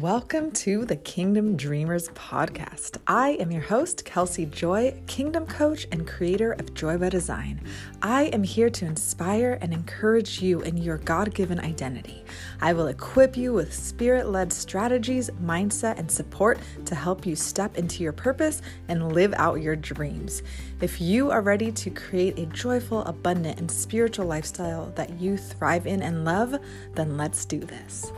Welcome 0.00 0.50
to 0.52 0.84
the 0.84 0.96
Kingdom 0.96 1.56
Dreamers 1.56 2.10
podcast. 2.10 2.98
I 3.06 3.30
am 3.40 3.50
your 3.50 3.62
host, 3.62 4.04
Kelsey 4.04 4.44
Joy, 4.44 4.94
Kingdom 5.06 5.46
Coach 5.46 5.86
and 5.90 6.06
creator 6.06 6.52
of 6.52 6.74
Joy 6.74 6.98
by 6.98 7.08
Design. 7.08 7.62
I 8.02 8.24
am 8.24 8.42
here 8.42 8.68
to 8.68 8.84
inspire 8.84 9.56
and 9.62 9.72
encourage 9.72 10.42
you 10.42 10.60
in 10.60 10.76
your 10.76 10.98
God 10.98 11.32
given 11.32 11.58
identity. 11.58 12.26
I 12.60 12.74
will 12.74 12.88
equip 12.88 13.38
you 13.38 13.54
with 13.54 13.72
spirit 13.72 14.28
led 14.28 14.52
strategies, 14.52 15.30
mindset, 15.42 15.98
and 15.98 16.10
support 16.10 16.58
to 16.84 16.94
help 16.94 17.24
you 17.24 17.34
step 17.34 17.78
into 17.78 18.02
your 18.02 18.12
purpose 18.12 18.60
and 18.88 19.14
live 19.14 19.32
out 19.38 19.62
your 19.62 19.76
dreams. 19.76 20.42
If 20.82 21.00
you 21.00 21.30
are 21.30 21.40
ready 21.40 21.72
to 21.72 21.88
create 21.88 22.38
a 22.38 22.44
joyful, 22.44 23.02
abundant, 23.04 23.58
and 23.58 23.70
spiritual 23.70 24.26
lifestyle 24.26 24.92
that 24.94 25.18
you 25.18 25.38
thrive 25.38 25.86
in 25.86 26.02
and 26.02 26.26
love, 26.26 26.54
then 26.94 27.16
let's 27.16 27.46
do 27.46 27.60
this. 27.60 28.12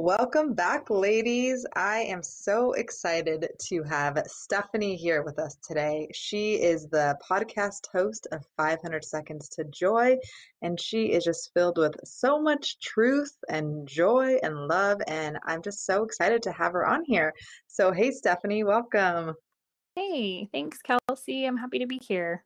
Welcome 0.00 0.54
back, 0.54 0.90
ladies. 0.90 1.66
I 1.74 2.02
am 2.02 2.22
so 2.22 2.70
excited 2.74 3.48
to 3.62 3.82
have 3.82 4.22
Stephanie 4.28 4.94
here 4.94 5.24
with 5.24 5.40
us 5.40 5.56
today. 5.56 6.06
She 6.14 6.54
is 6.54 6.86
the 6.86 7.18
podcast 7.28 7.88
host 7.92 8.28
of 8.30 8.46
500 8.56 9.04
Seconds 9.04 9.48
to 9.48 9.64
Joy, 9.64 10.16
and 10.62 10.80
she 10.80 11.06
is 11.06 11.24
just 11.24 11.50
filled 11.52 11.78
with 11.78 11.96
so 12.04 12.40
much 12.40 12.78
truth 12.78 13.36
and 13.48 13.88
joy 13.88 14.38
and 14.44 14.68
love. 14.68 15.00
And 15.08 15.36
I'm 15.46 15.62
just 15.62 15.84
so 15.84 16.04
excited 16.04 16.44
to 16.44 16.52
have 16.52 16.74
her 16.74 16.86
on 16.86 17.02
here. 17.04 17.34
So, 17.66 17.90
hey, 17.90 18.12
Stephanie, 18.12 18.62
welcome. 18.62 19.34
Hey, 19.96 20.48
thanks, 20.52 20.78
Kelsey. 20.78 21.44
I'm 21.44 21.56
happy 21.56 21.80
to 21.80 21.88
be 21.88 21.98
here. 21.98 22.44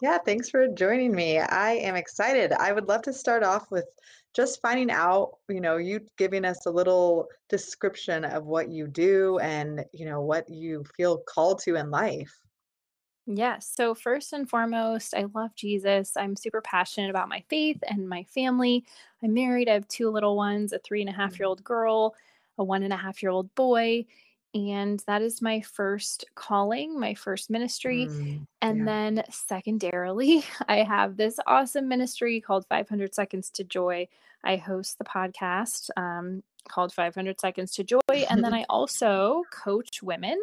Yeah, 0.00 0.18
thanks 0.18 0.50
for 0.50 0.68
joining 0.68 1.14
me. 1.14 1.38
I 1.38 1.72
am 1.72 1.96
excited. 1.96 2.52
I 2.52 2.72
would 2.72 2.88
love 2.88 3.02
to 3.02 3.12
start 3.12 3.42
off 3.42 3.70
with 3.70 3.86
just 4.34 4.60
finding 4.60 4.90
out, 4.90 5.38
you 5.48 5.60
know, 5.60 5.76
you 5.76 6.00
giving 6.18 6.44
us 6.44 6.66
a 6.66 6.70
little 6.70 7.28
description 7.48 8.24
of 8.24 8.46
what 8.46 8.68
you 8.68 8.86
do 8.86 9.38
and, 9.38 9.84
you 9.92 10.06
know, 10.06 10.20
what 10.20 10.48
you 10.48 10.84
feel 10.96 11.18
called 11.18 11.60
to 11.60 11.76
in 11.76 11.90
life. 11.90 12.34
Yes. 13.26 13.72
So, 13.74 13.94
first 13.94 14.34
and 14.34 14.48
foremost, 14.48 15.14
I 15.14 15.26
love 15.34 15.54
Jesus. 15.54 16.14
I'm 16.16 16.36
super 16.36 16.60
passionate 16.60 17.08
about 17.08 17.30
my 17.30 17.42
faith 17.48 17.78
and 17.88 18.08
my 18.08 18.24
family. 18.24 18.84
I'm 19.22 19.32
married. 19.32 19.68
I 19.68 19.74
have 19.74 19.88
two 19.88 20.10
little 20.10 20.36
ones 20.36 20.74
a 20.74 20.78
three 20.78 21.00
and 21.00 21.08
a 21.08 21.14
half 21.14 21.34
mm. 21.34 21.38
year 21.38 21.48
old 21.48 21.64
girl, 21.64 22.14
a 22.58 22.64
one 22.64 22.82
and 22.82 22.92
a 22.92 22.98
half 22.98 23.22
year 23.22 23.30
old 23.30 23.54
boy 23.54 24.04
and 24.54 25.02
that 25.08 25.20
is 25.20 25.42
my 25.42 25.60
first 25.60 26.24
calling, 26.36 26.98
my 26.98 27.14
first 27.14 27.50
ministry. 27.50 28.06
Mm, 28.08 28.46
and 28.62 28.78
yeah. 28.78 28.84
then, 28.84 29.24
secondarily, 29.30 30.44
I 30.68 30.84
have 30.84 31.16
this 31.16 31.38
awesome 31.46 31.88
ministry 31.88 32.40
called 32.40 32.64
500 32.68 33.14
Seconds 33.14 33.50
to 33.50 33.64
Joy. 33.64 34.08
I 34.44 34.56
host 34.56 34.98
the 34.98 35.04
podcast 35.04 35.90
um, 35.96 36.42
called 36.68 36.92
500 36.92 37.40
Seconds 37.40 37.72
to 37.72 37.84
Joy. 37.84 37.98
And 38.30 38.44
then 38.44 38.54
I 38.54 38.64
also 38.68 39.42
coach 39.52 40.02
women. 40.02 40.40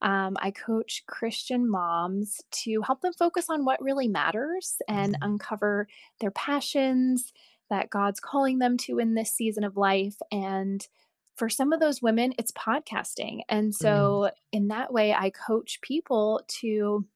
Um, 0.00 0.36
I 0.40 0.50
coach 0.50 1.04
Christian 1.06 1.68
moms 1.68 2.40
to 2.62 2.82
help 2.82 3.02
them 3.02 3.12
focus 3.12 3.46
on 3.48 3.64
what 3.64 3.82
really 3.82 4.08
matters 4.08 4.76
and 4.88 5.14
mm. 5.14 5.18
uncover 5.22 5.86
their 6.20 6.30
passions 6.30 7.32
that 7.70 7.90
God's 7.90 8.20
calling 8.20 8.58
them 8.58 8.76
to 8.78 8.98
in 8.98 9.14
this 9.14 9.32
season 9.32 9.64
of 9.64 9.76
life. 9.76 10.16
And 10.30 10.86
for 11.36 11.48
some 11.48 11.72
of 11.72 11.80
those 11.80 12.02
women, 12.02 12.32
it's 12.38 12.52
podcasting. 12.52 13.40
And 13.48 13.70
mm. 13.70 13.74
so, 13.74 14.28
mm. 14.28 14.30
in 14.52 14.68
that 14.68 14.92
way, 14.92 15.12
I 15.12 15.30
coach 15.30 15.80
people 15.82 16.42
to 16.60 17.06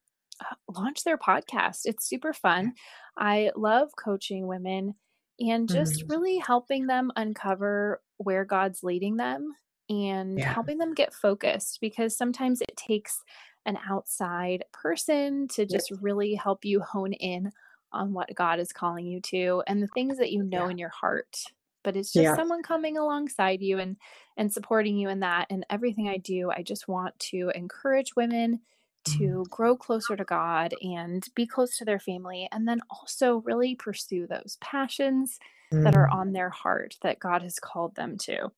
uh, 0.41 0.55
launch 0.75 1.05
their 1.05 1.19
podcast. 1.19 1.81
It's 1.85 2.09
super 2.09 2.33
fun. 2.33 2.75
I 3.17 3.51
love 3.57 3.91
coaching 3.97 4.47
women 4.47 4.95
and 5.41 5.69
just 5.69 6.05
mm. 6.05 6.11
really 6.11 6.39
helping 6.39 6.87
them 6.87 7.11
uncover 7.17 8.03
where 8.17 8.45
God's 8.45 8.83
leading 8.83 9.17
them 9.17 9.53
and 9.89 10.39
yeah. 10.39 10.53
helping 10.53 10.79
them 10.79 10.95
get 10.95 11.15
focused 11.15 11.79
because 11.81 12.17
sometimes 12.17 12.61
it 12.61 12.77
takes 12.77 13.23
an 13.67 13.79
outside 13.89 14.65
person 14.73 15.49
to 15.49 15.67
just 15.67 15.91
yep. 15.91 16.01
really 16.03 16.35
help 16.35 16.65
you 16.65 16.81
hone 16.81 17.13
in 17.13 17.51
on 17.93 18.13
what 18.13 18.35
God 18.35 18.59
is 18.59 18.73
calling 18.73 19.07
you 19.07 19.21
to 19.23 19.63
and 19.67 19.83
the 19.83 19.89
things 19.89 20.19
that 20.19 20.33
you 20.33 20.43
know 20.43 20.65
yeah. 20.65 20.71
in 20.71 20.79
your 20.79 20.91
heart 20.91 21.37
but 21.85 21.97
it's 21.97 22.13
just 22.13 22.25
yeah. 22.25 22.37
someone 22.37 22.63
coming 22.63 22.97
alongside 22.97 23.61
you 23.61 23.79
and 23.79 23.97
and 24.37 24.53
supporting 24.53 24.97
you 24.97 25.09
in 25.09 25.21
that 25.21 25.47
and 25.51 25.65
everything 25.71 26.09
i 26.09 26.17
do 26.17 26.51
i 26.51 26.63
just 26.63 26.89
want 26.89 27.19
to 27.19 27.51
encourage 27.55 28.17
women 28.17 28.61
to 29.05 29.19
mm. 29.19 29.49
grow 29.49 29.77
closer 29.77 30.17
to 30.17 30.25
god 30.25 30.75
and 30.83 31.27
be 31.35 31.47
close 31.47 31.77
to 31.77 31.85
their 31.85 32.01
family 32.01 32.49
and 32.53 32.67
then 32.67 32.81
also 32.91 33.37
really 33.45 33.75
pursue 33.75 34.27
those 34.27 34.57
passions 34.61 35.39
mm. 35.73 35.83
that 35.85 35.97
are 35.97 36.09
mm. 36.09 36.15
on 36.15 36.33
their 36.33 36.51
heart 36.51 36.97
that 37.03 37.19
god 37.19 37.43
has 37.43 37.59
called 37.59 37.95
them 37.97 38.17
to 38.19 38.51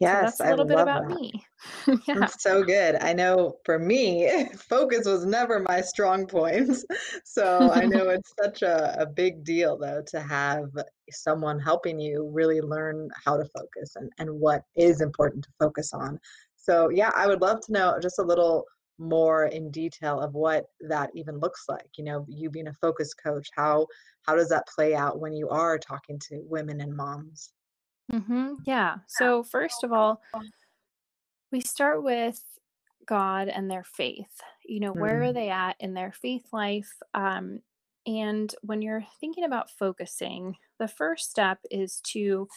Yes, 0.00 0.38
so 0.38 0.44
that's 0.44 0.52
a 0.52 0.56
little 0.56 0.64
I 0.64 0.68
bit 0.68 0.78
about 0.78 1.08
that. 1.08 1.20
me. 1.20 1.44
yeah. 2.08 2.26
So 2.26 2.62
good. 2.62 2.96
I 3.00 3.12
know 3.12 3.56
for 3.64 3.78
me, 3.78 4.46
focus 4.56 5.06
was 5.06 5.24
never 5.24 5.60
my 5.60 5.80
strong 5.80 6.26
point. 6.26 6.70
So 7.24 7.70
I 7.70 7.86
know 7.86 8.08
it's 8.08 8.32
such 8.42 8.62
a, 8.62 9.00
a 9.00 9.06
big 9.06 9.44
deal 9.44 9.78
though 9.78 10.02
to 10.08 10.20
have 10.20 10.64
someone 11.10 11.60
helping 11.60 12.00
you 12.00 12.28
really 12.32 12.60
learn 12.60 13.08
how 13.24 13.36
to 13.36 13.44
focus 13.44 13.94
and, 13.94 14.10
and 14.18 14.28
what 14.28 14.62
is 14.76 15.00
important 15.00 15.44
to 15.44 15.50
focus 15.58 15.92
on. 15.92 16.18
So 16.56 16.88
yeah, 16.90 17.12
I 17.14 17.28
would 17.28 17.40
love 17.40 17.60
to 17.66 17.72
know 17.72 17.98
just 18.02 18.18
a 18.18 18.24
little 18.24 18.64
more 18.98 19.46
in 19.46 19.70
detail 19.70 20.20
of 20.20 20.34
what 20.34 20.66
that 20.88 21.10
even 21.14 21.38
looks 21.38 21.64
like. 21.68 21.88
You 21.96 22.04
know, 22.04 22.26
you 22.28 22.50
being 22.50 22.68
a 22.68 22.74
focus 22.74 23.14
coach, 23.14 23.48
how 23.56 23.86
how 24.26 24.36
does 24.36 24.48
that 24.48 24.66
play 24.74 24.94
out 24.94 25.20
when 25.20 25.32
you 25.32 25.48
are 25.48 25.78
talking 25.78 26.18
to 26.28 26.42
women 26.44 26.80
and 26.80 26.94
moms? 26.94 27.52
Mm-hmm. 28.12 28.54
Yeah. 28.64 28.96
So, 29.06 29.42
first 29.42 29.84
of 29.84 29.92
all, 29.92 30.20
we 31.52 31.60
start 31.60 32.02
with 32.02 32.42
God 33.06 33.48
and 33.48 33.70
their 33.70 33.84
faith. 33.84 34.40
You 34.64 34.80
know, 34.80 34.92
where 34.92 35.22
are 35.22 35.26
mm. 35.26 35.34
they 35.34 35.50
at 35.50 35.76
in 35.80 35.94
their 35.94 36.12
faith 36.12 36.46
life? 36.52 36.92
Um, 37.14 37.60
and 38.06 38.54
when 38.62 38.82
you're 38.82 39.04
thinking 39.20 39.44
about 39.44 39.70
focusing, 39.70 40.56
the 40.78 40.88
first 40.88 41.30
step 41.30 41.58
is 41.70 42.00
to 42.08 42.48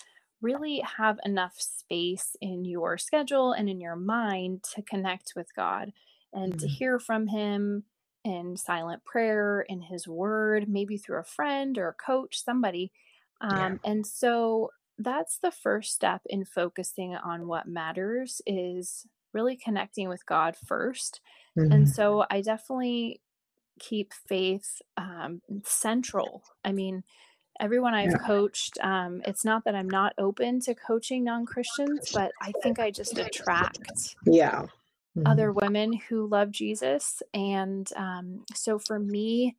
really 0.42 0.84
have 0.98 1.20
enough 1.26 1.56
space 1.58 2.36
in 2.42 2.66
your 2.66 2.98
schedule 2.98 3.54
and 3.54 3.70
in 3.70 3.80
your 3.80 3.96
mind 3.96 4.64
to 4.76 4.82
connect 4.82 5.34
with 5.36 5.48
God 5.56 5.92
and 6.34 6.60
to 6.60 6.66
mm. 6.66 6.70
hear 6.70 7.00
from 7.00 7.28
Him 7.28 7.84
in 8.24 8.56
silent 8.58 9.04
prayer, 9.06 9.66
in 9.68 9.82
His 9.82 10.08
Word, 10.08 10.70
maybe 10.70 10.98
through 10.98 11.20
a 11.20 11.24
friend 11.24 11.78
or 11.78 11.90
a 11.90 11.94
coach, 11.94 12.44
somebody. 12.44 12.92
Yeah. 13.42 13.66
Um, 13.66 13.80
and 13.84 14.06
so 14.06 14.72
that's 14.98 15.40
the 15.40 15.52
first 15.52 15.94
step 15.94 16.22
in 16.26 16.46
focusing 16.46 17.16
on 17.16 17.48
what 17.48 17.68
matters 17.68 18.42
is 18.46 19.06
really 19.34 19.56
connecting 19.56 20.10
with 20.10 20.26
God 20.26 20.56
1st 20.66 21.20
mm-hmm. 21.58 21.72
And 21.72 21.90
so 21.90 22.26
I 22.30 22.42
definitely 22.42 23.22
keep 23.80 24.14
faith 24.14 24.82
um, 24.98 25.42
central. 25.66 26.44
I 26.64 26.72
mean, 26.72 27.04
everyone 27.60 27.94
I've 27.94 28.12
yeah. 28.12 28.18
coached, 28.18 28.78
um, 28.82 29.22
it's 29.26 29.44
not 29.44 29.64
that 29.66 29.76
I'm 29.76 29.90
not 29.90 30.14
open 30.18 30.60
to 30.62 30.76
coaching 30.76 31.24
non 31.24 31.46
Christians, 31.46 32.12
but 32.14 32.32
I 32.42 32.52
think 32.62 32.80
I 32.80 32.92
just 32.92 33.18
attract. 33.18 34.16
Yeah. 34.26 34.64
Mm-hmm. 35.18 35.28
Other 35.28 35.52
women 35.52 35.94
who 35.94 36.28
love 36.28 36.52
Jesus. 36.52 37.22
And 37.34 37.92
um, 37.96 38.46
so 38.56 38.80
for 38.80 39.00
me, 39.00 39.56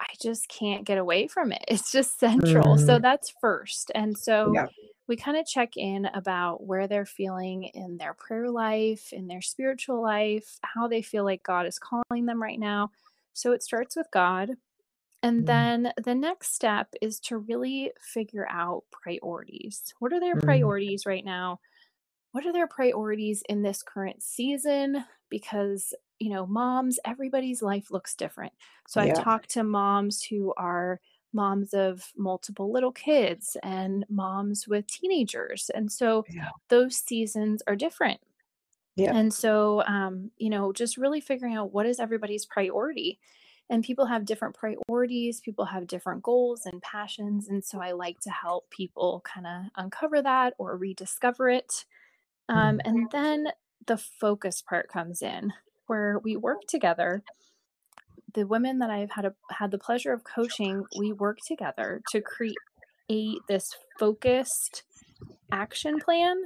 I 0.00 0.06
just 0.20 0.48
can't 0.48 0.84
get 0.84 0.98
away 0.98 1.26
from 1.26 1.52
it. 1.52 1.64
It's 1.68 1.90
just 1.90 2.18
central. 2.18 2.76
Mm. 2.76 2.86
So 2.86 2.98
that's 2.98 3.32
first. 3.40 3.90
And 3.94 4.16
so 4.16 4.52
yeah. 4.54 4.66
we 5.08 5.16
kind 5.16 5.36
of 5.36 5.46
check 5.46 5.76
in 5.76 6.06
about 6.12 6.66
where 6.66 6.86
they're 6.86 7.06
feeling 7.06 7.64
in 7.64 7.96
their 7.96 8.14
prayer 8.14 8.50
life, 8.50 9.12
in 9.12 9.26
their 9.26 9.40
spiritual 9.40 10.02
life, 10.02 10.58
how 10.62 10.88
they 10.88 11.02
feel 11.02 11.24
like 11.24 11.42
God 11.42 11.66
is 11.66 11.78
calling 11.78 12.26
them 12.26 12.42
right 12.42 12.60
now. 12.60 12.90
So 13.32 13.52
it 13.52 13.62
starts 13.62 13.96
with 13.96 14.06
God. 14.12 14.50
And 15.22 15.42
mm. 15.42 15.46
then 15.46 15.92
the 16.02 16.14
next 16.14 16.54
step 16.54 16.88
is 17.00 17.18
to 17.20 17.38
really 17.38 17.92
figure 18.00 18.46
out 18.50 18.84
priorities. 18.90 19.94
What 19.98 20.12
are 20.12 20.20
their 20.20 20.36
mm. 20.36 20.42
priorities 20.42 21.06
right 21.06 21.24
now? 21.24 21.60
What 22.32 22.44
are 22.44 22.52
their 22.52 22.68
priorities 22.68 23.42
in 23.48 23.62
this 23.62 23.82
current 23.82 24.22
season? 24.22 25.04
Because 25.30 25.94
you 26.18 26.30
know, 26.30 26.46
moms, 26.46 26.98
everybody's 27.04 27.62
life 27.62 27.90
looks 27.90 28.14
different. 28.14 28.52
So 28.88 29.02
yeah. 29.02 29.12
I've 29.12 29.22
talked 29.22 29.50
to 29.50 29.64
moms 29.64 30.22
who 30.22 30.54
are 30.56 31.00
moms 31.32 31.74
of 31.74 32.12
multiple 32.16 32.72
little 32.72 32.92
kids 32.92 33.56
and 33.62 34.04
moms 34.08 34.66
with 34.66 34.86
teenagers. 34.86 35.70
And 35.74 35.90
so 35.90 36.24
yeah. 36.30 36.48
those 36.68 36.96
seasons 36.96 37.62
are 37.66 37.76
different. 37.76 38.20
Yeah. 38.96 39.14
And 39.14 39.32
so, 39.32 39.82
um, 39.86 40.30
you 40.38 40.48
know, 40.48 40.72
just 40.72 40.96
really 40.96 41.20
figuring 41.20 41.54
out 41.54 41.72
what 41.72 41.86
is 41.86 42.00
everybody's 42.00 42.46
priority. 42.46 43.18
And 43.68 43.84
people 43.84 44.06
have 44.06 44.24
different 44.24 44.54
priorities, 44.54 45.40
people 45.40 45.66
have 45.66 45.86
different 45.86 46.22
goals 46.22 46.66
and 46.66 46.80
passions. 46.80 47.48
And 47.48 47.62
so 47.62 47.80
I 47.80 47.92
like 47.92 48.20
to 48.20 48.30
help 48.30 48.70
people 48.70 49.22
kind 49.24 49.46
of 49.46 49.70
uncover 49.76 50.22
that 50.22 50.54
or 50.56 50.76
rediscover 50.76 51.50
it. 51.50 51.84
Um, 52.48 52.80
and 52.84 53.10
then 53.10 53.48
the 53.86 53.96
focus 53.96 54.62
part 54.62 54.88
comes 54.88 55.20
in 55.20 55.52
where 55.86 56.18
we 56.18 56.36
work 56.36 56.62
together 56.68 57.22
the 58.36 58.46
women 58.46 58.78
that 58.78 58.90
I've 58.90 59.10
had 59.10 59.24
a, 59.24 59.34
had 59.50 59.70
the 59.70 59.78
pleasure 59.78 60.12
of 60.12 60.22
coaching, 60.22 60.84
we 60.96 61.12
work 61.12 61.38
together 61.44 62.02
to 62.10 62.20
create 62.20 62.56
this 63.48 63.74
focused 63.98 64.82
action 65.50 65.98
plan 65.98 66.36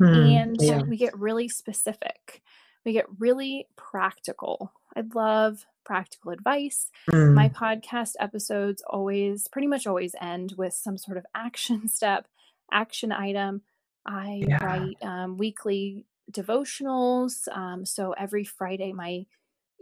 mm, 0.00 0.34
and 0.34 0.56
yeah. 0.58 0.82
we 0.82 0.96
get 0.96 1.16
really 1.16 1.48
specific. 1.48 2.42
We 2.84 2.92
get 2.92 3.04
really 3.18 3.66
practical. 3.76 4.72
I 4.96 5.02
love 5.14 5.66
practical 5.84 6.30
advice. 6.30 6.90
Mm. 7.10 7.34
My 7.34 7.50
podcast 7.50 8.12
episodes 8.18 8.82
always, 8.88 9.46
pretty 9.48 9.68
much 9.68 9.86
always 9.86 10.14
end 10.20 10.54
with 10.56 10.72
some 10.72 10.96
sort 10.96 11.18
of 11.18 11.26
action 11.34 11.88
step, 11.88 12.26
action 12.72 13.12
item. 13.12 13.60
I 14.06 14.42
yeah. 14.46 14.64
write 14.64 14.96
um, 15.02 15.36
weekly 15.36 16.06
devotionals. 16.32 17.48
Um, 17.52 17.84
so 17.84 18.12
every 18.12 18.44
Friday, 18.44 18.92
my 18.92 19.24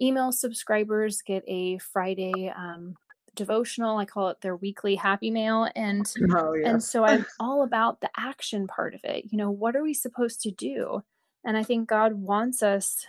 email 0.00 0.32
subscribers 0.32 1.22
get 1.22 1.44
a 1.46 1.78
Friday 1.78 2.52
um, 2.56 2.94
devotional. 3.34 3.98
I 3.98 4.04
call 4.04 4.28
it 4.28 4.40
their 4.40 4.56
weekly 4.56 4.96
happy 4.96 5.30
mail. 5.30 5.68
And 5.74 6.10
oh, 6.34 6.54
yeah. 6.54 6.70
and 6.70 6.82
so 6.82 7.04
I'm 7.04 7.26
all 7.40 7.62
about 7.62 8.00
the 8.00 8.10
action 8.16 8.66
part 8.66 8.94
of 8.94 9.00
it. 9.04 9.26
You 9.30 9.38
know, 9.38 9.50
what 9.50 9.76
are 9.76 9.82
we 9.82 9.94
supposed 9.94 10.40
to 10.42 10.50
do? 10.50 11.02
And 11.44 11.56
I 11.56 11.62
think 11.62 11.88
God 11.88 12.14
wants 12.14 12.62
us 12.62 13.06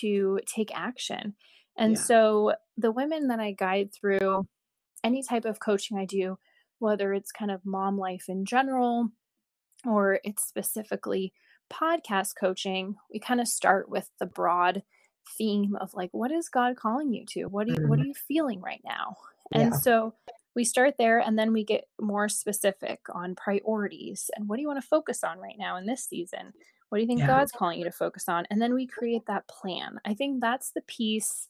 to 0.00 0.40
take 0.46 0.70
action. 0.74 1.34
And 1.76 1.94
yeah. 1.94 2.00
so 2.00 2.52
the 2.76 2.92
women 2.92 3.28
that 3.28 3.40
I 3.40 3.52
guide 3.52 3.90
through 3.92 4.46
any 5.04 5.22
type 5.22 5.44
of 5.44 5.60
coaching 5.60 5.96
I 5.96 6.04
do, 6.04 6.38
whether 6.80 7.14
it's 7.14 7.32
kind 7.32 7.50
of 7.50 7.64
mom 7.64 7.98
life 7.98 8.24
in 8.28 8.44
general 8.44 9.10
or 9.86 10.20
it's 10.24 10.44
specifically 10.46 11.32
podcast 11.68 12.34
coaching, 12.38 12.96
we 13.12 13.18
kind 13.18 13.40
of 13.40 13.48
start 13.48 13.88
with 13.88 14.08
the 14.18 14.26
broad 14.26 14.82
theme 15.36 15.76
of 15.80 15.94
like 15.94 16.10
what 16.12 16.32
is 16.32 16.48
God 16.48 16.76
calling 16.76 17.12
you 17.12 17.24
to? 17.30 17.46
What 17.46 17.66
do 17.66 17.74
you, 17.74 17.88
what 17.88 17.98
are 17.98 18.02
mm-hmm. 18.02 18.08
you 18.08 18.14
feeling 18.14 18.60
right 18.60 18.82
now? 18.84 19.16
And 19.52 19.72
yeah. 19.72 19.78
so 19.78 20.14
we 20.54 20.64
start 20.64 20.94
there 20.98 21.20
and 21.20 21.38
then 21.38 21.52
we 21.52 21.64
get 21.64 21.84
more 22.00 22.28
specific 22.28 23.00
on 23.12 23.34
priorities 23.34 24.30
and 24.36 24.48
what 24.48 24.56
do 24.56 24.62
you 24.62 24.68
want 24.68 24.80
to 24.80 24.88
focus 24.88 25.22
on 25.22 25.38
right 25.38 25.56
now 25.58 25.76
in 25.76 25.86
this 25.86 26.04
season? 26.04 26.52
What 26.88 26.98
do 26.98 27.02
you 27.02 27.06
think 27.06 27.20
yeah. 27.20 27.26
God's 27.26 27.52
calling 27.52 27.78
you 27.78 27.84
to 27.84 27.92
focus 27.92 28.28
on? 28.28 28.46
And 28.50 28.60
then 28.60 28.74
we 28.74 28.86
create 28.86 29.26
that 29.26 29.46
plan. 29.46 30.00
I 30.04 30.14
think 30.14 30.40
that's 30.40 30.70
the 30.70 30.80
piece 30.82 31.48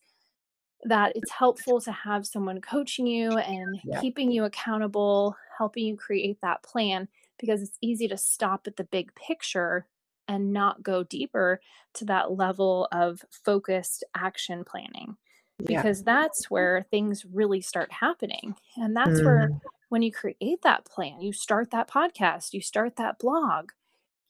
that 0.85 1.13
it's 1.17 1.31
helpful 1.31 1.81
to 1.81 1.93
have 1.93 2.27
someone 2.27 2.61
coaching 2.61 3.07
you 3.07 3.31
and 3.31 3.81
yeah. 3.85 4.01
keeping 4.01 4.31
you 4.31 4.45
accountable, 4.45 5.37
helping 5.57 5.87
you 5.87 5.97
create 5.97 6.39
that 6.43 6.63
plan 6.63 7.09
because 7.39 7.63
it's 7.63 7.79
easy 7.81 8.09
to 8.09 8.17
stop 8.17 8.67
at 8.67 8.77
the 8.77 8.85
big 8.85 9.15
picture 9.15 9.87
and 10.29 10.53
not 10.53 10.83
go 10.83 11.03
deeper 11.03 11.61
to 11.95 12.05
that 12.05 12.33
level 12.33 12.87
of 12.93 13.25
focused 13.45 14.05
action 14.15 14.65
planning 14.65 15.17
because 15.67 16.01
yeah. 16.01 16.05
that's 16.21 16.51
where 16.51 16.87
things 16.91 17.25
really 17.33 17.61
start 17.61 17.91
happening 17.91 18.55
and 18.77 18.95
that's 18.95 19.21
mm. 19.21 19.25
where 19.25 19.51
when 19.89 20.03
you 20.03 20.13
create 20.13 20.63
that 20.63 20.85
plan 20.85 21.21
you 21.21 21.33
start 21.33 21.71
that 21.71 21.91
podcast 21.91 22.53
you 22.53 22.61
start 22.61 22.97
that 22.97 23.19
blog 23.19 23.71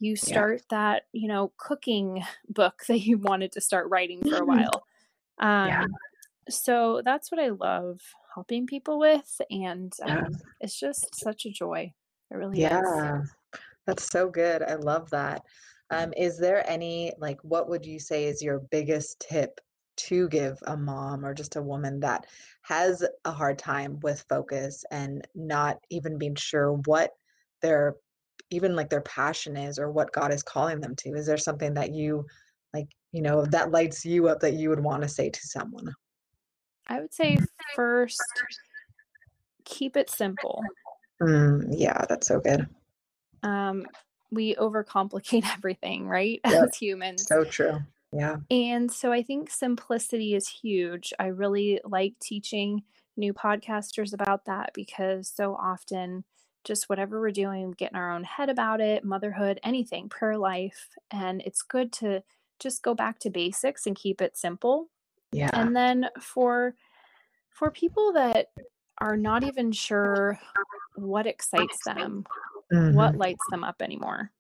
you 0.01 0.17
start 0.17 0.63
yeah. 0.71 0.79
that 0.79 1.03
you 1.13 1.29
know 1.29 1.53
cooking 1.59 2.23
book 2.49 2.83
that 2.89 3.01
you 3.01 3.19
wanted 3.19 3.53
to 3.53 3.61
start 3.61 3.89
writing 3.91 4.23
for 4.23 4.37
a 4.39 4.45
while 4.45 4.85
um, 5.41 5.69
yeah. 5.69 5.85
so 6.49 7.03
that's 7.05 7.31
what 7.31 7.41
i 7.41 7.49
love 7.49 8.01
helping 8.35 8.67
people 8.67 8.99
with 8.99 9.41
and 9.51 9.93
um, 10.05 10.29
it's 10.61 10.79
just 10.79 11.15
such 11.15 11.45
a 11.45 11.51
joy 11.51 11.93
it 12.31 12.35
really 12.37 12.61
yeah 12.61 13.21
is. 13.23 13.35
that's 13.87 14.09
so 14.09 14.31
good 14.31 14.63
i 14.63 14.75
love 14.75 15.11
that 15.11 15.43
um, 15.91 16.13
is 16.17 16.39
there 16.39 16.69
any 16.69 17.13
like 17.19 17.39
what 17.43 17.69
would 17.69 17.87
you 17.87 17.99
say 17.99 18.25
is 18.25 18.43
your 18.43 18.61
biggest 18.71 19.25
tip 19.29 19.61
to 19.97 20.29
give 20.29 20.59
a 20.67 20.77
mom 20.77 21.25
or 21.25 21.35
just 21.35 21.57
a 21.57 21.63
woman 21.63 22.01
that 22.01 22.27
has 22.63 23.05
a 23.25 23.33
hard 23.33 23.59
time 23.59 23.99
with 24.01 24.25
focus 24.29 24.85
and 24.91 25.27
not 25.35 25.79
even 25.91 26.19
being 26.19 26.37
sure 26.37 26.75
what 26.87 27.13
their 27.63 27.97
even 28.51 28.77
like 28.77 28.89
their 28.89 29.03
passion 29.03 29.57
is 29.57 29.79
or 29.79 29.91
what 29.91 30.13
God 30.13 30.33
is 30.33 30.43
calling 30.43 30.81
them 30.81 30.95
to? 30.97 31.11
Is 31.11 31.27
there 31.27 31.37
something 31.37 31.75
that 31.75 31.93
you 31.93 32.27
like, 32.73 32.89
you 33.13 33.23
know, 33.23 33.45
that 33.47 33.73
lights 33.73 34.05
you 34.05 34.29
up 34.29 34.41
that 34.41 34.55
you 34.55 34.71
would 34.71 34.81
want 34.81 35.03
to 35.03 35.09
say 35.09 35.31
to 35.31 35.41
someone? 35.43 35.93
I 36.87 37.01
would 37.01 37.13
say 37.13 37.39
first 37.75 38.43
keep 39.65 39.97
it 39.97 40.09
simple. 40.09 40.65
Mm, 41.21 41.75
yeah, 41.77 42.05
that's 42.09 42.29
so 42.29 42.41
good. 42.41 42.67
Um, 43.43 43.87
we 44.31 44.55
overcomplicate 44.55 45.47
everything, 45.53 46.07
right? 46.07 46.41
Yep. 46.47 46.69
As 46.69 46.77
humans. 46.77 47.27
So 47.27 47.45
true. 47.45 47.81
Yeah. 48.13 48.37
And 48.51 48.91
so 48.91 49.13
I 49.13 49.23
think 49.23 49.51
simplicity 49.51 50.35
is 50.35 50.49
huge. 50.49 51.13
I 51.19 51.27
really 51.27 51.81
like 51.85 52.15
teaching 52.21 52.83
new 53.17 53.35
podcasters 53.35 54.15
about 54.15 54.47
that 54.47 54.71
because 54.75 55.29
so 55.29 55.55
often 55.55 56.25
just 56.65 56.89
whatever 56.89 57.21
we're 57.21 57.31
doing, 57.31 57.69
we 57.69 57.75
get 57.75 57.93
in 57.93 57.99
our 57.99 58.13
own 58.13 58.25
head 58.25 58.49
about 58.49 58.81
it, 58.81 59.05
motherhood, 59.05 59.61
anything, 59.63 60.09
prayer 60.09 60.37
life. 60.37 60.91
And 61.11 61.43
it's 61.43 61.63
good 61.63 61.93
to 61.95 62.23
just 62.59 62.83
go 62.83 62.95
back 62.95 63.19
to 63.21 63.31
basics 63.31 63.87
and 63.87 63.97
keep 63.97 64.21
it 64.21 64.37
simple. 64.37 64.89
Yeah. 65.33 65.51
And 65.53 65.75
then 65.77 66.09
for 66.21 66.75
for 67.51 67.71
people 67.71 68.13
that 68.13 68.49
are 68.99 69.17
not 69.17 69.45
even 69.45 69.73
sure 69.73 70.39
what 70.95 71.27
excites 71.27 71.85
them, 71.85 72.25
mm-hmm. 72.73 72.97
what 72.97 73.17
lights 73.17 73.45
them 73.51 73.65
up 73.65 73.83
anymore. 73.83 74.31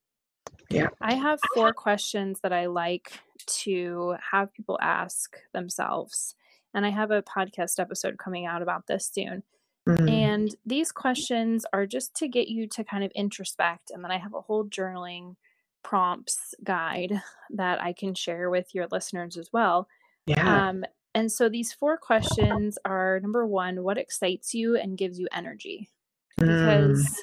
Yeah. 0.70 0.88
I 1.00 1.14
have 1.14 1.38
four 1.54 1.72
questions 1.72 2.40
that 2.42 2.52
I 2.52 2.66
like 2.66 3.20
to 3.62 4.16
have 4.32 4.52
people 4.52 4.78
ask 4.82 5.36
themselves. 5.52 6.34
And 6.74 6.84
I 6.84 6.90
have 6.90 7.10
a 7.10 7.22
podcast 7.22 7.78
episode 7.78 8.18
coming 8.18 8.44
out 8.44 8.60
about 8.60 8.86
this 8.86 9.10
soon. 9.12 9.42
Mm. 9.88 10.10
And 10.10 10.56
these 10.66 10.92
questions 10.92 11.64
are 11.72 11.86
just 11.86 12.14
to 12.16 12.28
get 12.28 12.48
you 12.48 12.66
to 12.68 12.84
kind 12.84 13.04
of 13.04 13.12
introspect. 13.14 13.90
And 13.90 14.04
then 14.04 14.10
I 14.10 14.18
have 14.18 14.34
a 14.34 14.42
whole 14.42 14.66
journaling 14.66 15.36
prompts 15.82 16.54
guide 16.62 17.22
that 17.50 17.80
I 17.82 17.94
can 17.94 18.14
share 18.14 18.50
with 18.50 18.74
your 18.74 18.86
listeners 18.90 19.38
as 19.38 19.48
well. 19.50 19.88
Yeah. 20.26 20.68
Um, 20.68 20.84
and 21.14 21.32
so 21.32 21.48
these 21.48 21.72
four 21.72 21.96
questions 21.96 22.78
are 22.84 23.18
number 23.20 23.46
one, 23.46 23.82
what 23.82 23.96
excites 23.96 24.52
you 24.52 24.76
and 24.76 24.98
gives 24.98 25.18
you 25.18 25.26
energy? 25.32 25.88
Because 26.36 27.08
mm. 27.08 27.16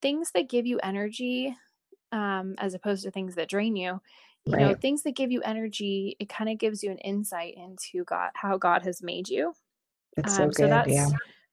Things 0.00 0.30
that 0.34 0.48
give 0.48 0.66
you 0.66 0.78
energy 0.82 1.56
um, 2.12 2.54
as 2.58 2.74
opposed 2.74 3.04
to 3.04 3.10
things 3.10 3.34
that 3.34 3.48
drain 3.48 3.76
you. 3.76 4.00
You 4.44 4.52
right. 4.54 4.60
know, 4.62 4.74
things 4.74 5.02
that 5.02 5.16
give 5.16 5.30
you 5.30 5.42
energy, 5.42 6.16
it 6.18 6.28
kind 6.28 6.48
of 6.48 6.58
gives 6.58 6.82
you 6.82 6.90
an 6.90 6.98
insight 6.98 7.54
into 7.56 8.04
God, 8.04 8.30
how 8.34 8.56
God 8.56 8.82
has 8.82 9.02
made 9.02 9.28
you. 9.28 9.52
It's 10.16 10.36
so, 10.36 10.44
um, 10.44 10.52
so 10.52 10.68
that's 10.68 10.90
yeah. 10.90 11.08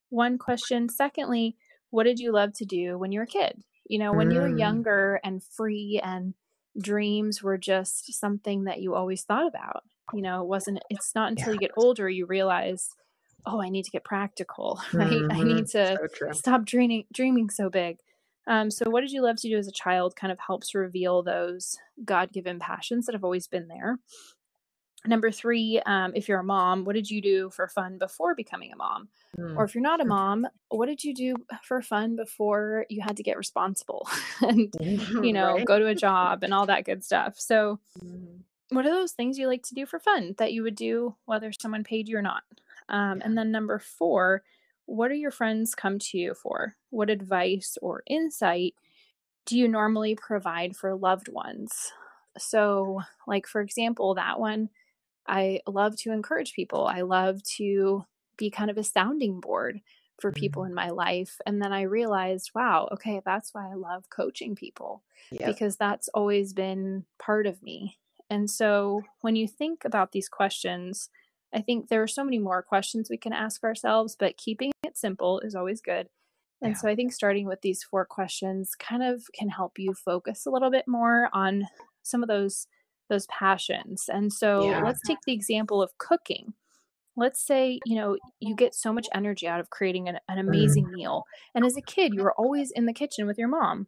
one 0.09 0.37
question. 0.37 0.87
Secondly, 0.87 1.57
what 1.89 2.03
did 2.03 2.19
you 2.19 2.31
love 2.31 2.53
to 2.53 2.65
do 2.65 2.97
when 2.97 3.11
you 3.11 3.19
were 3.19 3.25
a 3.25 3.27
kid? 3.27 3.61
You 3.87 3.99
know, 3.99 4.13
when 4.13 4.29
mm. 4.29 4.35
you 4.35 4.39
were 4.39 4.49
mm. 4.49 4.59
younger 4.59 5.19
and 5.23 5.43
free 5.43 5.99
and 6.03 6.33
dreams 6.81 7.43
were 7.43 7.57
just 7.57 8.13
something 8.13 8.63
that 8.65 8.81
you 8.81 8.95
always 8.95 9.23
thought 9.23 9.47
about. 9.47 9.83
You 10.13 10.21
know, 10.21 10.41
it 10.41 10.47
wasn't, 10.47 10.79
it's 10.89 11.13
not 11.15 11.29
until 11.29 11.47
yeah. 11.47 11.53
you 11.53 11.59
get 11.59 11.71
older 11.77 12.09
you 12.09 12.25
realize, 12.25 12.89
oh, 13.45 13.61
I 13.61 13.69
need 13.69 13.85
to 13.85 13.91
get 13.91 14.03
practical, 14.03 14.79
right? 14.93 15.11
Mm-hmm. 15.11 15.31
I 15.31 15.43
need 15.43 15.67
to 15.67 15.97
so 16.17 16.31
stop 16.31 16.65
dreaming, 16.65 17.05
dreaming 17.13 17.49
so 17.49 17.69
big. 17.69 17.97
Um, 18.47 18.69
so, 18.69 18.89
what 18.89 19.01
did 19.01 19.11
you 19.11 19.21
love 19.21 19.37
to 19.37 19.49
do 19.49 19.57
as 19.57 19.67
a 19.67 19.71
child 19.71 20.15
kind 20.15 20.31
of 20.31 20.39
helps 20.39 20.75
reveal 20.75 21.23
those 21.23 21.77
God 22.03 22.31
given 22.31 22.59
passions 22.59 23.05
that 23.05 23.13
have 23.15 23.23
always 23.23 23.47
been 23.47 23.67
there. 23.67 23.99
Number 25.07 25.29
three, 25.29 25.79
um, 25.85 26.13
if 26.15 26.27
you're 26.27 26.39
a 26.39 26.43
mom, 26.43 26.83
what 26.83 26.95
did 26.95 27.09
you 27.09 27.21
do 27.21 27.51
for 27.51 27.67
fun 27.67 27.99
before 27.99 28.33
becoming 28.33 28.71
a 28.73 28.75
mom? 28.75 29.07
Mm. 29.37 29.55
Or 29.55 29.63
if 29.63 29.75
you're 29.75 29.83
not 29.83 30.01
a 30.01 30.05
mom, 30.05 30.47
what 30.69 30.87
did 30.87 31.03
you 31.03 31.13
do 31.13 31.35
for 31.63 31.81
fun 31.83 32.15
before 32.15 32.87
you 32.89 33.01
had 33.01 33.17
to 33.17 33.23
get 33.23 33.37
responsible 33.37 34.07
and, 34.41 34.73
you 34.79 35.31
know, 35.31 35.53
right? 35.53 35.65
go 35.65 35.77
to 35.77 35.87
a 35.87 35.95
job 35.95 36.43
and 36.43 36.53
all 36.53 36.65
that 36.65 36.85
good 36.85 37.03
stuff? 37.03 37.39
So, 37.39 37.79
mm. 38.03 38.39
what 38.69 38.85
are 38.85 38.93
those 38.93 39.11
things 39.11 39.37
you 39.37 39.47
like 39.47 39.63
to 39.63 39.75
do 39.75 39.85
for 39.85 39.99
fun 39.99 40.33
that 40.39 40.53
you 40.53 40.63
would 40.63 40.75
do 40.75 41.15
whether 41.25 41.51
someone 41.51 41.83
paid 41.83 42.07
you 42.07 42.17
or 42.17 42.23
not? 42.23 42.43
Um, 42.89 43.21
and 43.23 43.37
then 43.37 43.51
number 43.51 43.77
four, 43.77 44.43
what 44.85 45.09
do 45.09 45.15
your 45.15 45.31
friends 45.31 45.75
come 45.75 45.99
to 45.99 46.17
you 46.17 46.33
for? 46.33 46.75
What 46.89 47.09
advice 47.09 47.77
or 47.81 48.03
insight 48.07 48.75
do 49.45 49.57
you 49.57 49.67
normally 49.67 50.15
provide 50.15 50.75
for 50.75 50.95
loved 50.95 51.27
ones? 51.27 51.91
So, 52.37 53.01
like, 53.27 53.47
for 53.47 53.61
example, 53.61 54.15
that 54.15 54.39
one, 54.39 54.69
I 55.27 55.61
love 55.67 55.95
to 55.97 56.11
encourage 56.11 56.53
people. 56.53 56.85
I 56.85 57.01
love 57.01 57.41
to 57.57 58.05
be 58.37 58.49
kind 58.49 58.69
of 58.69 58.77
a 58.77 58.83
sounding 58.83 59.39
board 59.39 59.81
for 60.19 60.31
people 60.31 60.63
mm-hmm. 60.63 60.71
in 60.71 60.75
my 60.75 60.89
life. 60.89 61.39
And 61.45 61.61
then 61.61 61.73
I 61.73 61.83
realized, 61.83 62.51
wow, 62.55 62.87
okay, 62.93 63.21
that's 63.25 63.53
why 63.53 63.69
I 63.69 63.75
love 63.75 64.09
coaching 64.09 64.55
people 64.55 65.03
yep. 65.31 65.47
because 65.47 65.77
that's 65.77 66.07
always 66.09 66.53
been 66.53 67.05
part 67.19 67.47
of 67.47 67.61
me. 67.61 67.97
And 68.29 68.49
so 68.49 69.03
when 69.21 69.35
you 69.35 69.47
think 69.47 69.85
about 69.85 70.11
these 70.11 70.29
questions, 70.29 71.09
I 71.55 71.61
think 71.61 71.87
there 71.87 72.03
are 72.03 72.07
so 72.07 72.23
many 72.23 72.37
more 72.39 72.61
questions 72.61 73.09
we 73.09 73.17
can 73.17 73.33
ask 73.33 73.63
ourselves, 73.63 74.15
but 74.19 74.37
keeping 74.37 74.71
it 74.83 74.97
simple 74.97 75.39
is 75.39 75.55
always 75.55 75.81
good. 75.81 76.09
And 76.61 76.71
yeah. 76.73 76.77
so 76.77 76.89
I 76.89 76.95
think 76.95 77.13
starting 77.13 77.47
with 77.47 77.61
these 77.61 77.83
four 77.83 78.05
questions 78.05 78.75
kind 78.75 79.03
of 79.03 79.23
can 79.33 79.49
help 79.49 79.79
you 79.79 79.93
focus 79.93 80.45
a 80.45 80.49
little 80.49 80.71
bit 80.71 80.87
more 80.87 81.29
on 81.33 81.67
some 82.03 82.21
of 82.23 82.29
those 82.29 82.67
those 83.09 83.27
passions. 83.27 84.09
And 84.11 84.33
so 84.33 84.69
yeah. 84.69 84.81
let's 84.83 84.99
take 85.05 85.19
the 85.25 85.33
example 85.33 85.81
of 85.81 85.97
cooking. 85.97 86.53
let's 87.17 87.39
say 87.41 87.79
you 87.85 87.95
know 87.95 88.17
you 88.41 88.53
get 88.55 88.75
so 88.75 88.91
much 88.91 89.07
energy 89.13 89.47
out 89.47 89.61
of 89.61 89.69
creating 89.69 90.09
an, 90.09 90.19
an 90.27 90.37
amazing 90.37 90.85
Mm. 90.87 90.91
meal 90.91 91.23
and 91.53 91.63
as 91.65 91.77
a 91.77 91.81
kid 91.81 92.13
you 92.13 92.21
were 92.21 92.33
always 92.33 92.71
in 92.71 92.85
the 92.87 92.93
kitchen 93.01 93.25
with 93.25 93.37
your 93.37 93.47
mom 93.47 93.87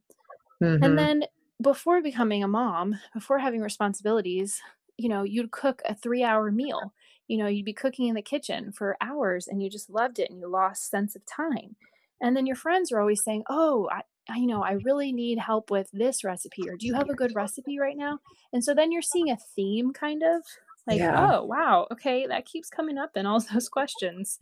and 0.61 0.81
Mhm. 0.81 0.95
then 0.95 1.23
before 1.61 2.01
becoming 2.01 2.41
a 2.41 2.47
mom 2.47 2.95
before 3.13 3.39
having 3.39 3.59
responsibilities 3.61 4.61
you 4.97 5.09
know 5.09 5.23
you'd 5.23 5.51
cook 5.51 5.81
a 5.83 5.93
three 5.93 6.23
hour 6.23 6.51
meal 6.51 6.93
you 7.27 7.37
know 7.37 7.47
you'd 7.47 7.65
be 7.65 7.73
cooking 7.73 8.07
in 8.07 8.15
the 8.15 8.21
kitchen 8.21 8.71
for 8.71 8.97
hours 9.01 9.47
and 9.47 9.61
you 9.61 9.69
just 9.69 9.89
loved 9.89 10.19
it 10.19 10.29
and 10.29 10.39
you 10.39 10.47
lost 10.47 10.89
sense 10.89 11.15
of 11.15 11.25
time 11.25 11.75
and 12.21 12.35
then 12.35 12.45
your 12.45 12.55
friends 12.55 12.91
are 12.91 12.99
always 12.99 13.23
saying 13.23 13.43
oh 13.49 13.89
I, 13.91 14.01
I 14.29 14.37
you 14.37 14.47
know 14.47 14.63
i 14.63 14.71
really 14.73 15.11
need 15.11 15.39
help 15.39 15.69
with 15.71 15.89
this 15.91 16.23
recipe 16.23 16.67
or 16.69 16.75
do 16.77 16.87
you 16.87 16.93
have 16.95 17.09
a 17.09 17.15
good 17.15 17.35
recipe 17.35 17.79
right 17.79 17.97
now 17.97 18.19
and 18.53 18.63
so 18.63 18.73
then 18.73 18.91
you're 18.91 19.01
seeing 19.01 19.29
a 19.29 19.37
theme 19.37 19.93
kind 19.93 20.23
of 20.23 20.43
like, 20.85 21.03
Yeah. 21.03 21.17
oh, 21.17 21.43
wow, 21.43 21.85
okay, 21.91 22.25
that 22.27 22.45
keeps 22.45 22.69
coming 22.69 22.97
up 22.97 23.17
in 23.17 23.25
all 23.25 23.41
those 23.53 23.67
questions. 23.67 24.39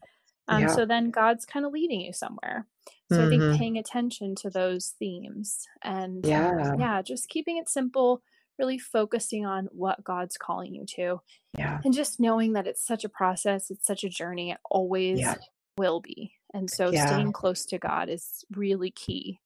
Um, 0.48 0.68
Yeah. 0.68 0.68
so 0.68 0.86
then 0.86 1.10
God's 1.10 1.44
kind 1.44 1.66
of 1.66 1.72
leading 1.72 2.02
you 2.02 2.14
somewhere. 2.14 2.68
So 3.08 3.24
I 3.24 3.28
think 3.28 3.50
Mhm. 3.50 3.58
paying 3.58 3.78
attention 3.80 4.36
to 4.36 4.52
those 4.52 4.94
themes 5.00 5.66
and 5.82 6.24
Yeah. 6.24 6.76
yeah, 6.76 7.02
just 7.02 7.30
keeping 7.30 7.58
it 7.58 7.68
simple, 7.68 8.22
really 8.60 8.78
focusing 8.78 9.46
on 9.46 9.68
what 9.72 10.04
God's 10.04 10.38
calling 10.38 10.74
you 10.74 10.86
to, 10.96 11.22
Yeah. 11.58 11.80
and 11.84 11.94
just 11.94 12.20
knowing 12.20 12.54
that 12.54 12.68
it's 12.68 12.86
such 12.86 13.04
a 13.04 13.10
process, 13.10 13.70
it's 13.72 13.86
such 13.86 14.04
a 14.04 14.10
journey, 14.10 14.52
it 14.52 14.60
always 14.70 15.20
Yeah. 15.20 15.36
will 15.78 16.00
be. 16.00 16.34
And 16.54 16.70
so 16.70 16.92
Yeah. 16.92 17.06
staying 17.06 17.34
close 17.34 17.66
to 17.66 17.78
God 17.78 18.10
is 18.10 18.46
really 18.52 18.92
key. 18.92 19.40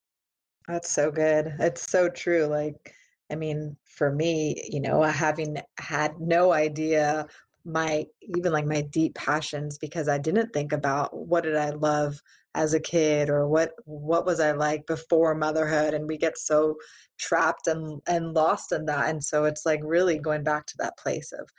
That's 0.67 0.91
so 0.91 1.11
good. 1.11 1.55
It's 1.59 1.89
so 1.89 2.09
true. 2.09 2.45
Like, 2.45 2.93
I 3.31 3.35
mean, 3.35 3.77
for 3.85 4.11
me, 4.11 4.61
you 4.69 4.79
know, 4.79 5.01
having 5.01 5.57
had 5.79 6.19
no 6.19 6.51
idea 6.51 7.27
my 7.65 8.05
even 8.21 8.51
like 8.51 8.65
my 8.65 8.81
deep 8.81 9.15
passions 9.15 9.77
because 9.77 10.07
I 10.07 10.17
didn't 10.17 10.53
think 10.53 10.71
about 10.71 11.15
what 11.15 11.43
did 11.43 11.55
I 11.55 11.71
love 11.71 12.21
as 12.55 12.73
a 12.73 12.79
kid 12.79 13.29
or 13.29 13.47
what 13.47 13.71
what 13.85 14.25
was 14.25 14.39
I 14.39 14.51
like 14.53 14.85
before 14.87 15.35
motherhood 15.35 15.93
and 15.93 16.07
we 16.07 16.17
get 16.17 16.37
so 16.37 16.75
trapped 17.17 17.67
and 17.67 18.01
and 18.07 18.33
lost 18.33 18.71
in 18.71 18.85
that. 18.85 19.09
And 19.09 19.23
so 19.23 19.45
it's 19.45 19.65
like 19.65 19.81
really 19.83 20.19
going 20.19 20.43
back 20.43 20.65
to 20.67 20.77
that 20.79 20.97
place 20.97 21.31
of 21.31 21.49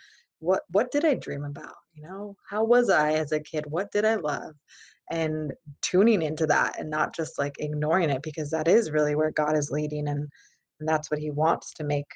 what 0.40 0.62
what 0.70 0.90
did 0.90 1.04
I 1.04 1.14
dream 1.14 1.44
about? 1.44 1.74
You 1.94 2.02
know, 2.02 2.36
how 2.48 2.64
was 2.64 2.90
I 2.90 3.12
as 3.12 3.32
a 3.32 3.40
kid? 3.40 3.64
What 3.66 3.92
did 3.92 4.04
I 4.04 4.16
love? 4.16 4.54
And 5.10 5.52
tuning 5.82 6.22
into 6.22 6.46
that 6.46 6.78
and 6.78 6.88
not 6.88 7.14
just 7.14 7.38
like 7.38 7.56
ignoring 7.58 8.10
it 8.10 8.22
because 8.22 8.50
that 8.50 8.68
is 8.68 8.90
really 8.92 9.16
where 9.16 9.32
God 9.32 9.56
is 9.56 9.70
leading 9.70 10.08
and, 10.08 10.28
and 10.78 10.88
that's 10.88 11.10
what 11.10 11.20
he 11.20 11.30
wants 11.30 11.74
to 11.74 11.84
make 11.84 12.06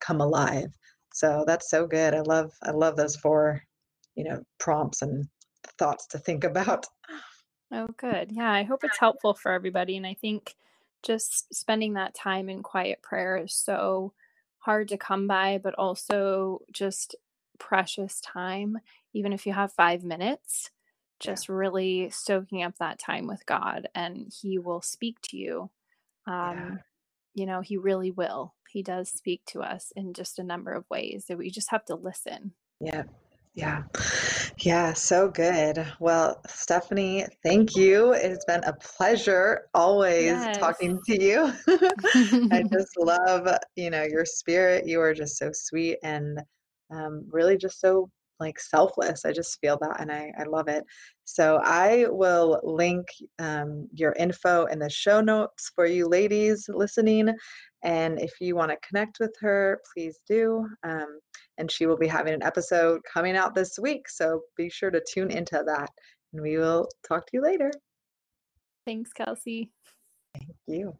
come 0.00 0.20
alive. 0.20 0.68
So 1.14 1.44
that's 1.46 1.70
so 1.70 1.86
good. 1.88 2.14
I 2.14 2.22
love 2.22 2.52
I 2.62 2.72
love 2.72 2.96
those 2.96 3.16
four, 3.16 3.62
you 4.16 4.24
know, 4.24 4.44
prompts 4.60 5.02
and 5.02 5.28
thoughts 5.78 6.08
to 6.08 6.18
think 6.18 6.44
about. 6.44 6.86
Oh, 7.72 7.88
good. 7.96 8.32
Yeah, 8.32 8.50
I 8.52 8.62
hope 8.64 8.84
it's 8.84 8.98
helpful 8.98 9.34
for 9.34 9.52
everybody. 9.52 9.96
And 9.96 10.06
I 10.06 10.14
think 10.14 10.56
just 11.02 11.54
spending 11.54 11.94
that 11.94 12.14
time 12.14 12.48
in 12.48 12.62
quiet 12.62 13.02
prayer 13.02 13.36
is 13.38 13.54
so 13.54 14.14
hard 14.60 14.88
to 14.88 14.98
come 14.98 15.26
by, 15.26 15.58
but 15.62 15.74
also 15.76 16.62
just 16.72 17.16
precious 17.58 18.20
time. 18.20 18.78
Even 19.14 19.32
if 19.32 19.46
you 19.46 19.52
have 19.54 19.72
five 19.72 20.04
minutes, 20.04 20.70
Yeah. 21.22 21.32
just 21.32 21.48
really 21.48 22.10
soaking 22.10 22.62
up 22.62 22.78
that 22.78 22.98
time 22.98 23.26
with 23.26 23.46
God, 23.46 23.88
and 23.94 24.32
He 24.42 24.58
will 24.58 24.82
speak 24.82 25.20
to 25.22 25.36
you. 25.36 25.70
Yeah. 26.42 26.70
Um, 26.70 26.80
You 27.34 27.46
know, 27.46 27.60
He 27.60 27.76
really 27.76 28.10
will. 28.10 28.54
He 28.70 28.82
does 28.82 29.10
speak 29.10 29.42
to 29.48 29.60
us 29.62 29.92
in 29.96 30.14
just 30.14 30.38
a 30.38 30.44
number 30.44 30.72
of 30.72 30.84
ways 30.90 31.26
that 31.28 31.38
we 31.38 31.50
just 31.50 31.70
have 31.70 31.84
to 31.86 31.94
listen. 31.94 32.52
Yeah. 32.80 33.04
Yeah. 33.54 33.84
Yeah, 34.58 34.92
so 34.94 35.28
good. 35.28 35.86
Well, 36.00 36.40
Stephanie, 36.46 37.26
thank 37.44 37.76
you. 37.76 38.12
It's 38.12 38.44
been 38.44 38.64
a 38.64 38.72
pleasure 38.72 39.68
always 39.74 40.24
Yes. 40.24 40.58
talking 40.58 41.00
to 41.06 41.22
you. 41.22 41.52
I 42.50 42.62
just 42.72 42.96
love, 42.98 43.48
you 43.76 43.90
know, 43.90 44.02
your 44.02 44.24
spirit. 44.24 44.86
You 44.86 45.00
are 45.00 45.14
just 45.14 45.36
so 45.36 45.50
sweet 45.52 45.98
and 46.02 46.40
um, 46.90 47.24
really 47.30 47.56
just 47.56 47.80
so 47.80 48.10
like 48.44 48.60
selfless. 48.60 49.24
I 49.24 49.32
just 49.32 49.58
feel 49.60 49.78
that 49.80 50.00
and 50.00 50.12
I, 50.12 50.32
I 50.38 50.44
love 50.44 50.68
it. 50.68 50.84
So 51.24 51.60
I 51.64 52.06
will 52.08 52.60
link 52.62 53.06
um, 53.38 53.88
your 53.92 54.12
info 54.12 54.66
in 54.66 54.78
the 54.78 54.90
show 54.90 55.20
notes 55.20 55.72
for 55.74 55.86
you 55.86 56.06
ladies 56.06 56.68
listening. 56.68 57.34
And 57.82 58.20
if 58.20 58.32
you 58.40 58.54
want 58.56 58.70
to 58.70 58.88
connect 58.88 59.18
with 59.20 59.34
her, 59.40 59.80
please 59.92 60.18
do. 60.28 60.66
Um, 60.82 61.18
and 61.58 61.70
she 61.70 61.86
will 61.86 61.96
be 61.96 62.06
having 62.06 62.34
an 62.34 62.42
episode 62.42 63.00
coming 63.12 63.36
out 63.36 63.54
this 63.54 63.78
week. 63.78 64.08
So 64.08 64.40
be 64.56 64.68
sure 64.68 64.90
to 64.90 65.02
tune 65.12 65.30
into 65.30 65.62
that. 65.66 65.90
And 66.32 66.42
we 66.42 66.58
will 66.58 66.88
talk 67.06 67.26
to 67.26 67.30
you 67.34 67.42
later. 67.42 67.70
Thanks, 68.86 69.12
Kelsey. 69.12 69.70
Thank 70.34 70.56
you. 70.66 70.96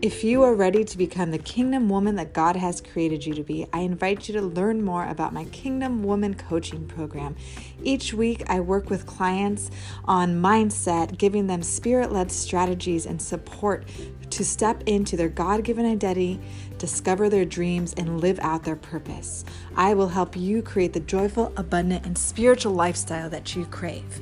If 0.00 0.22
you 0.22 0.44
are 0.44 0.54
ready 0.54 0.84
to 0.84 0.96
become 0.96 1.32
the 1.32 1.38
kingdom 1.38 1.88
woman 1.88 2.14
that 2.14 2.32
God 2.32 2.54
has 2.54 2.80
created 2.80 3.26
you 3.26 3.34
to 3.34 3.42
be, 3.42 3.66
I 3.72 3.80
invite 3.80 4.28
you 4.28 4.34
to 4.34 4.42
learn 4.42 4.84
more 4.84 5.04
about 5.04 5.32
my 5.32 5.44
Kingdom 5.46 6.04
Woman 6.04 6.34
Coaching 6.34 6.86
Program. 6.86 7.34
Each 7.82 8.14
week, 8.14 8.48
I 8.48 8.60
work 8.60 8.90
with 8.90 9.06
clients 9.06 9.72
on 10.04 10.40
mindset, 10.40 11.18
giving 11.18 11.48
them 11.48 11.64
spirit 11.64 12.12
led 12.12 12.30
strategies 12.30 13.06
and 13.06 13.20
support 13.20 13.88
to 14.30 14.44
step 14.44 14.84
into 14.86 15.16
their 15.16 15.28
God 15.28 15.64
given 15.64 15.84
identity, 15.84 16.38
discover 16.78 17.28
their 17.28 17.44
dreams, 17.44 17.92
and 17.96 18.20
live 18.20 18.38
out 18.38 18.62
their 18.62 18.76
purpose. 18.76 19.44
I 19.74 19.94
will 19.94 20.10
help 20.10 20.36
you 20.36 20.62
create 20.62 20.92
the 20.92 21.00
joyful, 21.00 21.52
abundant, 21.56 22.06
and 22.06 22.16
spiritual 22.16 22.72
lifestyle 22.72 23.28
that 23.30 23.56
you 23.56 23.66
crave. 23.66 24.20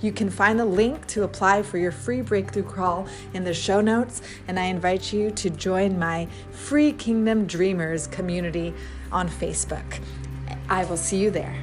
You 0.00 0.12
can 0.12 0.30
find 0.30 0.58
the 0.58 0.64
link 0.64 1.06
to 1.08 1.24
apply 1.24 1.62
for 1.62 1.78
your 1.78 1.90
free 1.90 2.20
breakthrough 2.20 2.62
crawl 2.62 3.06
in 3.34 3.44
the 3.44 3.54
show 3.54 3.80
notes, 3.80 4.22
and 4.46 4.58
I 4.58 4.64
invite 4.64 5.12
you 5.12 5.30
to 5.32 5.50
join 5.50 5.98
my 5.98 6.28
free 6.52 6.92
Kingdom 6.92 7.46
Dreamers 7.46 8.06
community 8.06 8.74
on 9.10 9.28
Facebook. 9.28 10.00
I 10.68 10.84
will 10.84 10.96
see 10.96 11.16
you 11.16 11.30
there. 11.30 11.60